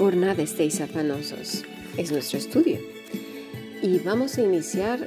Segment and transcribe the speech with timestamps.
[0.00, 1.62] Por nada estéis afanosos.
[1.98, 2.78] Es nuestro estudio.
[3.82, 5.06] Y vamos a iniciar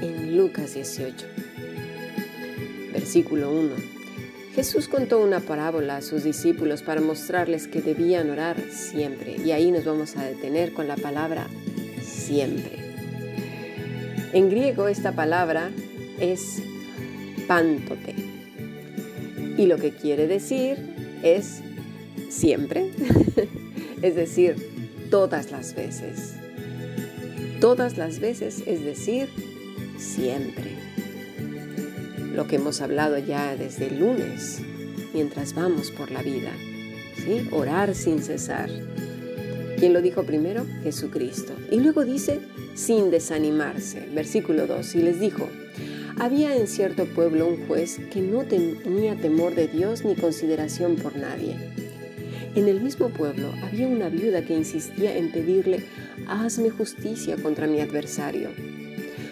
[0.00, 1.26] en Lucas 18.
[2.94, 3.74] Versículo 1.
[4.54, 9.36] Jesús contó una parábola a sus discípulos para mostrarles que debían orar siempre.
[9.44, 11.46] Y ahí nos vamos a detener con la palabra
[12.02, 12.78] siempre.
[14.32, 15.70] En griego esta palabra
[16.18, 16.62] es
[17.46, 18.14] pántote.
[19.58, 20.78] Y lo que quiere decir
[21.22, 21.60] es
[22.30, 22.90] siempre,
[24.04, 24.56] es decir,
[25.10, 26.34] todas las veces.
[27.58, 29.30] Todas las veces, es decir,
[29.96, 30.72] siempre.
[32.34, 34.60] Lo que hemos hablado ya desde el lunes,
[35.14, 36.52] mientras vamos por la vida.
[37.16, 37.48] ¿sí?
[37.50, 38.68] Orar sin cesar.
[39.78, 40.66] ¿Quién lo dijo primero?
[40.82, 41.54] Jesucristo.
[41.70, 42.40] Y luego dice,
[42.74, 44.06] sin desanimarse.
[44.14, 44.96] Versículo 2.
[44.96, 45.48] Y les dijo,
[46.18, 51.16] había en cierto pueblo un juez que no tenía temor de Dios ni consideración por
[51.16, 51.73] nadie.
[52.54, 55.84] En el mismo pueblo había una viuda que insistía en pedirle,
[56.26, 58.50] hazme justicia contra mi adversario.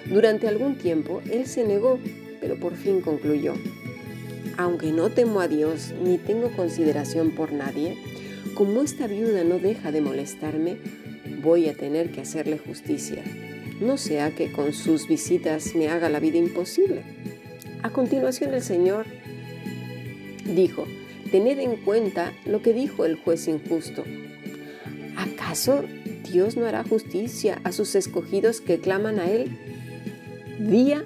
[0.06, 1.98] Durante algún tiempo él se negó,
[2.40, 3.54] pero por fin concluyó,
[4.56, 7.96] aunque no temo a Dios ni tengo consideración por nadie,
[8.54, 10.76] como esta viuda no deja de molestarme,
[11.42, 13.22] voy a tener que hacerle justicia
[13.82, 17.02] no sea que con sus visitas me haga la vida imposible.
[17.82, 19.06] A continuación el Señor
[20.44, 20.86] dijo,
[21.32, 24.04] tened en cuenta lo que dijo el juez injusto.
[25.16, 25.84] ¿Acaso
[26.30, 29.58] Dios no hará justicia a sus escogidos que claman a Él
[30.60, 31.04] día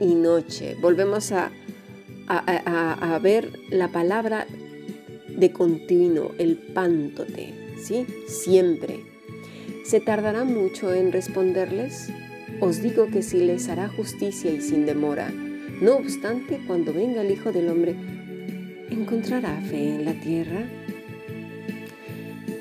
[0.00, 0.76] y noche?
[0.80, 1.50] Volvemos a,
[3.20, 4.46] ver la palabra
[5.28, 8.06] de continuo, el pántote, ¿sí?
[8.26, 9.14] Siempre
[9.84, 12.08] ¿Se tardará mucho en responderles?
[12.58, 15.30] Os digo que si les hará justicia y sin demora.
[15.82, 17.94] No obstante, cuando venga el Hijo del Hombre,
[18.94, 20.64] ¿encontrará fe en la tierra?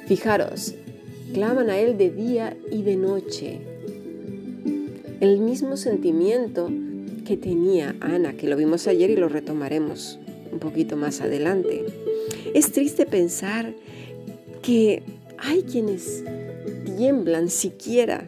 [0.08, 0.74] Fijaros,
[1.34, 3.60] claman a Él de día y de noche.
[5.20, 6.70] El mismo sentimiento
[7.26, 10.20] que tenía Ana, que lo vimos ayer y lo retomaremos
[10.52, 11.86] un poquito más adelante.
[12.54, 13.74] Es triste pensar
[14.62, 15.04] que
[15.38, 16.24] hay quienes
[16.98, 18.26] tiemblan siquiera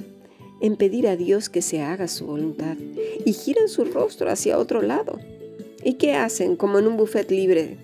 [0.62, 2.78] en pedir a Dios que se haga su voluntad
[3.26, 5.20] y giran su rostro hacia otro lado.
[5.84, 7.78] ¿Y qué hacen como en un buffet libre?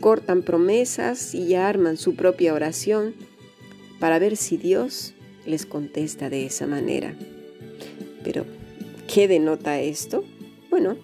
[0.00, 3.14] Cortan promesas y arman su propia oración
[3.98, 5.14] para ver si Dios
[5.46, 7.14] les contesta de esa manera.
[8.22, 8.44] Pero,
[9.12, 10.24] ¿qué denota esto?
[10.70, 10.96] Bueno,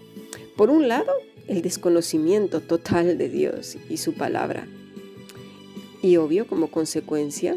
[0.57, 1.13] por un lado,
[1.47, 4.67] el desconocimiento total de Dios y su palabra.
[6.03, 7.57] Y obvio, como consecuencia,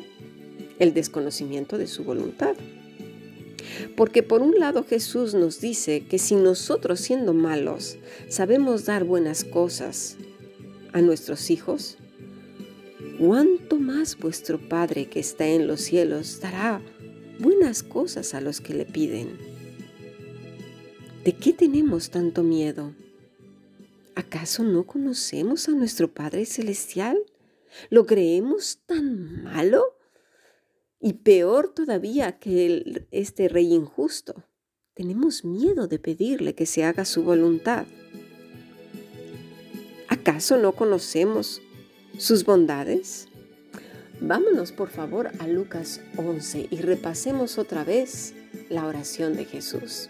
[0.79, 2.55] el desconocimiento de su voluntad.
[3.95, 7.97] Porque por un lado Jesús nos dice que si nosotros siendo malos
[8.29, 10.17] sabemos dar buenas cosas
[10.95, 11.97] a nuestros hijos,
[13.19, 16.81] ¿cuánto más vuestro Padre que está en los cielos dará
[17.37, 19.37] buenas cosas a los que le piden?
[21.25, 22.95] ¿De qué tenemos tanto miedo?
[24.15, 27.17] ¿Acaso no conocemos a nuestro Padre Celestial?
[27.89, 29.97] ¿Lo creemos tan malo?
[31.01, 34.45] Y peor todavía que este rey injusto,
[34.93, 37.85] tenemos miedo de pedirle que se haga su voluntad.
[40.27, 41.61] ¿Acaso no conocemos
[42.17, 43.27] sus bondades?
[44.19, 48.33] Vámonos por favor a Lucas 11 y repasemos otra vez
[48.69, 50.09] la oración de Jesús.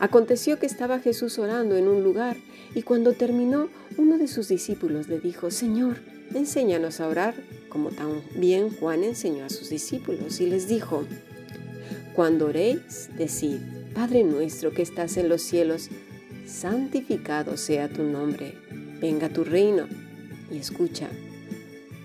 [0.00, 2.36] Aconteció que estaba Jesús orando en un lugar
[2.74, 5.98] y cuando terminó, uno de sus discípulos le dijo, Señor,
[6.34, 7.36] enséñanos a orar
[7.68, 11.04] como también Juan enseñó a sus discípulos y les dijo,
[12.12, 13.60] Cuando oréis, decid,
[13.94, 15.90] Padre nuestro que estás en los cielos,
[16.46, 18.54] santificado sea tu nombre,
[19.00, 19.86] venga tu reino.
[20.50, 21.08] Y escucha,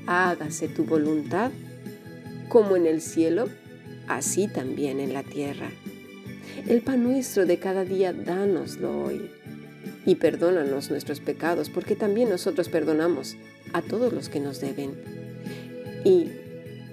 [0.05, 1.51] hágase tu voluntad,
[2.49, 3.49] como en el cielo,
[4.07, 5.69] así también en la tierra.
[6.67, 9.29] El pan nuestro de cada día, dánoslo hoy.
[10.05, 13.35] Y perdónanos nuestros pecados, porque también nosotros perdonamos
[13.73, 14.91] a todos los que nos deben
[16.03, 16.31] y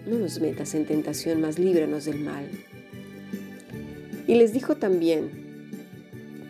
[0.07, 2.49] no nos metas en tentación, mas líbranos del mal.
[4.27, 5.44] Y les dijo también,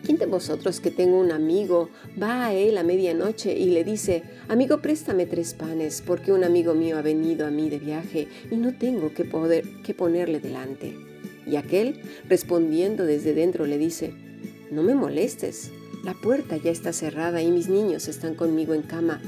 [0.05, 1.89] ¿quién de vosotros que tengo un amigo
[2.21, 6.75] va a él a medianoche y le dice, amigo, préstame tres panes, porque un amigo
[6.75, 10.95] mío ha venido a mí de viaje y no tengo que, poder, que ponerle delante?
[11.47, 14.13] Y aquel, respondiendo desde dentro, le dice,
[14.71, 15.71] no me molestes,
[16.03, 19.21] la puerta ya está cerrada y mis niños están conmigo en cama.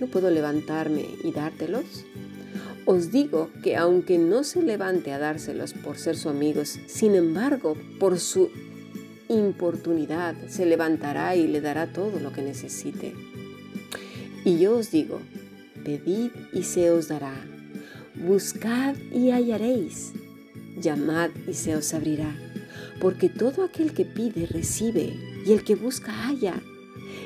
[0.00, 2.04] ¿No puedo levantarme y dártelos?
[2.86, 7.76] Os digo que aunque no se levante a dárselos por ser su amigos, sin embargo,
[7.98, 8.50] por su
[9.28, 13.14] importunidad se levantará y le dará todo lo que necesite.
[14.44, 15.20] Y yo os digo,
[15.84, 17.34] pedid y se os dará,
[18.14, 20.12] Buscad y hallaréis,
[20.80, 22.34] llamad y se os abrirá,
[22.98, 25.12] porque todo aquel que pide recibe,
[25.44, 26.62] y el que busca halla,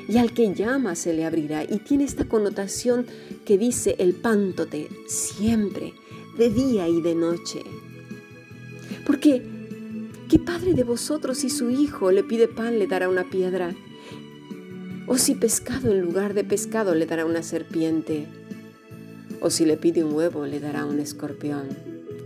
[0.09, 1.63] y al que llama se le abrirá.
[1.63, 3.05] Y tiene esta connotación
[3.45, 5.93] que dice el pántote siempre,
[6.37, 7.61] de día y de noche.
[9.05, 9.41] Porque,
[10.31, 13.75] ¿qué padre de vosotros si su hijo le pide pan le dará una piedra?
[15.05, 18.27] ¿O si pescado en lugar de pescado le dará una serpiente?
[19.41, 21.67] o si le pide un huevo le dará un escorpión.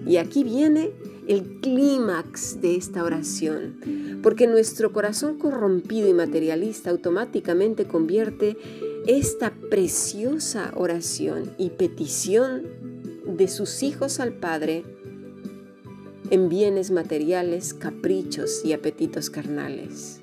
[0.06, 0.92] Y aquí viene
[1.28, 8.58] el clímax de esta oración, porque nuestro corazón corrompido y materialista automáticamente convierte
[9.08, 12.64] esta preciosa oración y petición
[13.26, 14.84] de sus hijos al Padre
[16.30, 20.22] en bienes materiales, caprichos y apetitos carnales.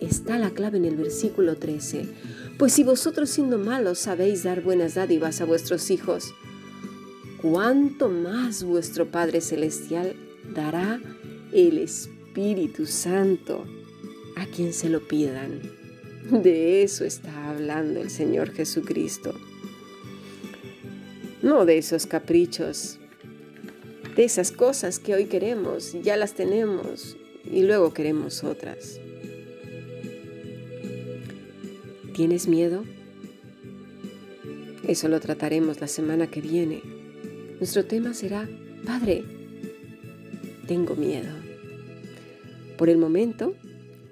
[0.00, 2.06] Está la clave en el versículo 13
[2.58, 6.34] pues si vosotros siendo malos sabéis dar buenas dádivas a vuestros hijos,
[7.42, 10.14] ¿cuánto más vuestro Padre Celestial
[10.54, 11.00] dará
[11.52, 13.64] el Espíritu Santo
[14.36, 15.60] a quien se lo pidan?
[16.30, 19.34] De eso está hablando el Señor Jesucristo.
[21.42, 22.98] No de esos caprichos,
[24.16, 29.00] de esas cosas que hoy queremos, ya las tenemos y luego queremos otras.
[32.14, 32.84] ¿Tienes miedo?
[34.86, 36.82] Eso lo trataremos la semana que viene.
[37.58, 38.48] Nuestro tema será,
[38.86, 39.24] Padre,
[40.68, 41.32] tengo miedo.
[42.78, 43.54] Por el momento,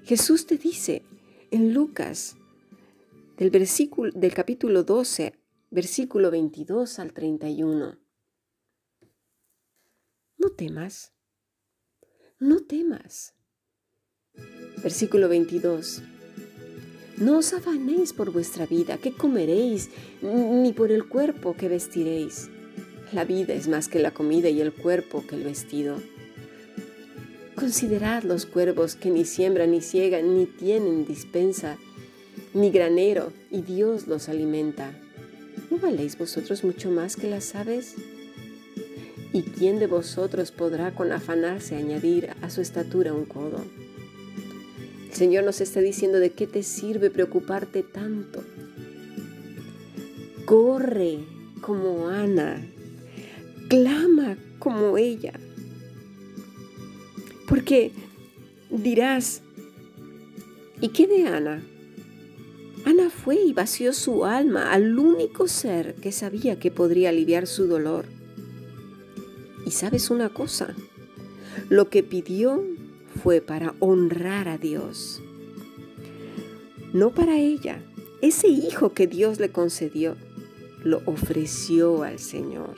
[0.05, 1.03] Jesús te dice
[1.51, 2.37] en Lucas,
[3.37, 5.35] del, versículo, del capítulo 12,
[5.71, 8.02] versículo 22 al 31,
[10.43, 11.13] no temas,
[12.41, 13.35] no temas.
[14.83, 16.03] Versículo 22.
[17.19, 19.91] No os afanéis por vuestra vida, qué comeréis,
[20.21, 22.51] ni por el cuerpo que vestiréis.
[23.13, 26.03] La vida es más que la comida y el cuerpo que el vestido.
[27.55, 31.79] Considerad los cuervos que ni siembran ni ciegan, ni tienen dispensa,
[32.53, 34.91] ni granero, y Dios los alimenta.
[35.71, 37.95] ¿No valéis vosotros mucho más que las aves?
[39.35, 43.65] ¿Y quién de vosotros podrá con afanarse añadir a su estatura un codo?
[45.09, 48.43] El Señor nos está diciendo de qué te sirve preocuparte tanto.
[50.45, 51.21] Corre
[51.63, 52.63] como Ana,
[53.69, 55.33] clama como ella.
[57.49, 57.93] Porque
[58.71, 59.43] dirás,
[60.81, 61.63] ¿y qué de Ana?
[62.85, 67.67] Ana fue y vació su alma al único ser que sabía que podría aliviar su
[67.67, 68.05] dolor.
[69.73, 70.77] Sabes una cosa,
[71.71, 72.63] lo que pidió
[73.23, 75.23] fue para honrar a Dios.
[76.93, 77.83] No para ella.
[78.21, 80.15] Ese hijo que Dios le concedió,
[80.85, 82.75] lo ofreció al Señor.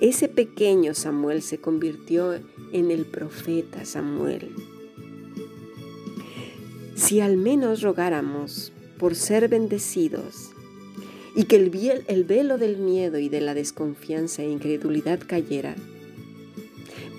[0.00, 2.32] Ese pequeño Samuel se convirtió
[2.72, 4.56] en el profeta Samuel.
[6.94, 10.52] Si al menos rogáramos por ser bendecidos
[11.34, 15.74] y que el, el velo del miedo y de la desconfianza e incredulidad cayera,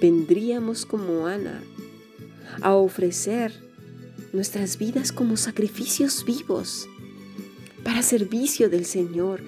[0.02, 1.64] vendríamos como Ana
[2.62, 3.54] a ofrecer
[4.32, 6.88] nuestras vidas como sacrificios vivos
[7.84, 9.42] para servicio del Señor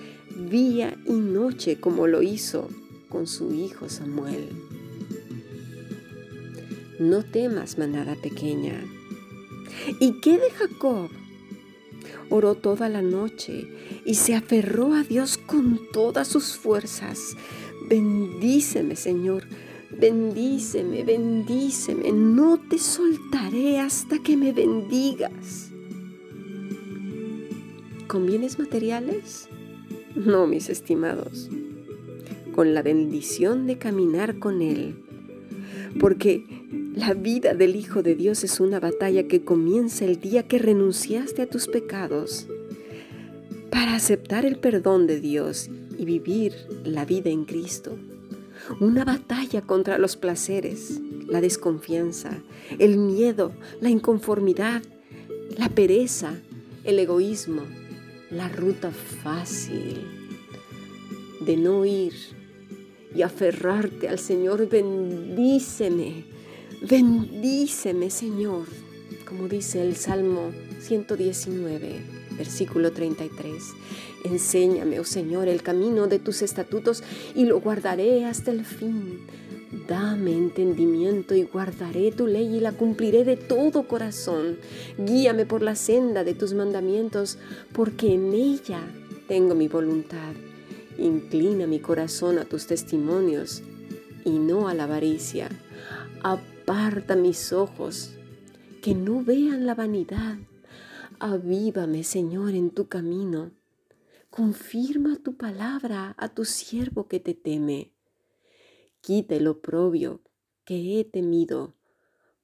[0.50, 2.70] día y noche como lo hizo
[3.10, 4.50] con su hijo Samuel.
[7.00, 8.82] No temas, manada pequeña.
[10.00, 11.10] ¿Y qué de Jacob?
[12.30, 13.68] Oró toda la noche
[14.06, 17.38] y se aferró a Dios con todas sus fuerzas.
[17.88, 19.44] Bendíceme, Señor,
[19.98, 25.72] Bendíceme, bendíceme, no te soltaré hasta que me bendigas.
[28.08, 29.48] ¿Con bienes materiales?
[30.16, 31.50] No, mis estimados,
[32.54, 35.02] con la bendición de caminar con Él.
[35.98, 36.55] Porque
[36.96, 41.42] la vida del Hijo de Dios es una batalla que comienza el día que renunciaste
[41.42, 42.48] a tus pecados.
[43.70, 46.54] Para aceptar el perdón de Dios y vivir
[46.86, 47.98] la vida en Cristo.
[48.80, 52.42] Una batalla contra los placeres, la desconfianza,
[52.80, 54.82] el miedo, la inconformidad,
[55.58, 56.34] la pereza,
[56.86, 57.64] el egoísmo,
[58.32, 60.08] la ruta fácil
[61.42, 62.14] de no ir
[63.14, 64.70] y aferrarte al Señor.
[64.70, 66.35] Bendíceme,
[66.88, 68.66] bendíceme Señor,
[69.28, 72.02] como dice el Salmo 119,
[72.38, 73.64] versículo 33.
[74.24, 77.04] Enséñame, oh Señor, el camino de tus estatutos
[77.36, 79.20] y lo guardaré hasta el fin.
[79.88, 84.58] Dame entendimiento y guardaré tu ley y la cumpliré de todo corazón.
[84.98, 87.38] Guíame por la senda de tus mandamientos,
[87.74, 88.82] porque en ella
[89.28, 90.34] tengo mi voluntad
[90.98, 93.64] Inclina mi corazón a tus testimonios
[94.24, 95.50] y no a la avaricia.
[96.68, 98.16] Aparta mis ojos,
[98.82, 100.40] que no vean la vanidad.
[101.20, 103.52] Avívame, Señor, en tu camino.
[104.32, 107.92] Confirma tu palabra a tu siervo que te teme.
[109.02, 110.22] Quita el oprobio
[110.66, 111.76] que he temido,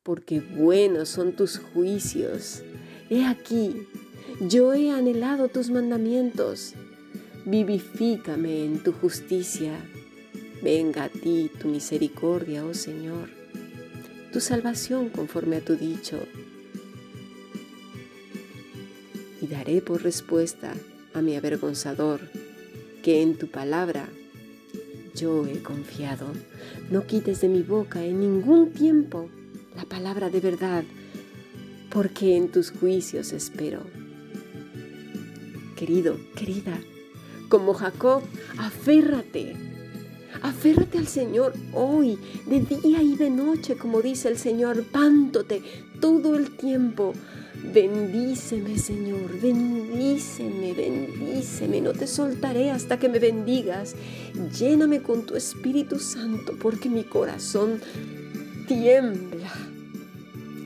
[0.04, 2.62] porque buenos son tus juicios.
[3.10, 3.88] He aquí,
[4.40, 6.76] yo he anhelado tus mandamientos.
[7.48, 9.84] Vivifícame en tu justicia.
[10.62, 13.41] Venga a ti tu misericordia, oh Señor,
[14.32, 16.20] tu salvación conforme a tu dicho.
[19.42, 20.74] Y daré por respuesta
[21.14, 22.22] a mi avergonzador
[23.04, 24.08] que en tu palabra
[25.16, 26.28] yo he confiado.
[26.90, 29.30] No quites de mi boca en ningún tiempo
[29.76, 30.84] la palabra de verdad,
[31.90, 33.82] porque en tus juicios espero.
[35.76, 36.80] Querido, querida,
[37.50, 38.22] como Jacob,
[38.58, 39.71] aférrate
[40.42, 42.18] Aférrate al Señor hoy,
[42.48, 45.62] de día y de noche, como dice el Señor, pántote
[46.00, 47.14] todo el tiempo.
[47.74, 51.80] Bendíceme, Señor, bendíceme, bendíceme.
[51.80, 53.96] No te soltaré hasta que me bendigas.
[54.58, 57.80] Lléname con tu Espíritu Santo, porque mi corazón
[58.68, 59.54] tiembla,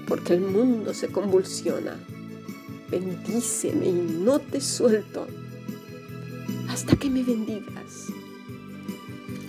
[0.07, 1.99] porque el mundo se convulsiona.
[2.89, 5.27] Bendíceme y no te suelto
[6.69, 8.07] hasta que me bendigas